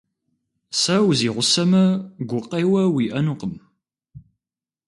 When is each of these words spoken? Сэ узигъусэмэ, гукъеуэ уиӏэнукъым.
Сэ 0.79 0.95
узигъусэмэ, 1.09 1.83
гукъеуэ 2.29 2.83
уиӏэнукъым. 2.93 3.53